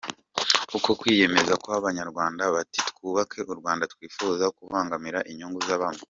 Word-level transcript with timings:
Uko 0.77 0.89
kwiyemeza 0.99 1.53
kw’abanyarwanda, 1.63 2.43
bati: 2.55 2.79
“Twubake 2.89 3.37
u 3.51 3.55
Rwanda 3.59 3.83
twifuza” 3.93 4.45
kubangamira 4.57 5.19
inyungu 5.31 5.59
za 5.67 5.77
bamwe. 5.81 5.99